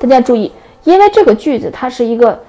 [0.00, 0.52] 大家注意，
[0.84, 2.40] 因为这个句子它是一个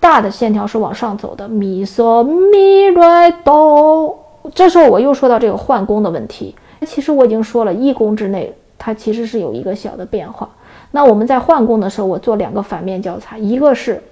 [0.00, 4.18] 大的线条是往上走的，咪嗦咪来哆。
[4.54, 6.56] 这时候我又说到这个换弓的问题。
[6.86, 10.48] 其实我已经说了，一弓之内它其实是有一个小的变化。
[10.90, 14.02] 那我们在换弓的时候，我做两个反面教材，一个是，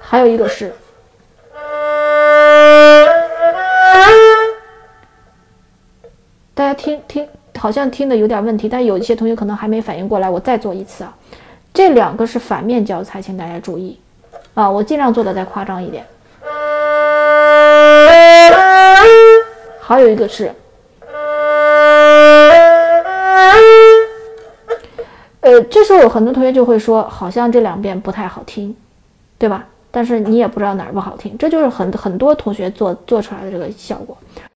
[0.00, 0.74] 还有一个是。
[6.52, 7.26] 大家听听。
[7.64, 11.16] 好像听的有点问题，但有一些同学可能还没反应过来，我再做一次啊。
[11.72, 13.98] 这两个是反面教材，请大家注意
[14.52, 16.04] 啊，我尽量做的再夸张一点。
[19.80, 20.52] 还有一个是，
[25.40, 28.76] 呃，这时候有很多同学就会说，好像这两遍不太好听，
[29.38, 29.64] 对吧？
[29.90, 34.14] 但是你也不知道哪儿不好听，这就是很很多同学做做出来的这个效果。